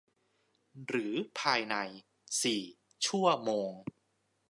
[0.87, 1.75] หรือภายใน
[2.43, 2.61] สี่
[3.05, 3.71] ชั่วโมง